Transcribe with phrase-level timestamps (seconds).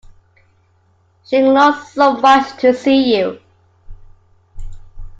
[1.25, 3.39] She longed so much to see you.